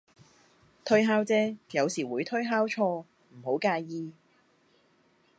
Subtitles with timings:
[0.83, 3.05] 推敲啫，有時會推敲錯，唔
[3.45, 4.11] 好介意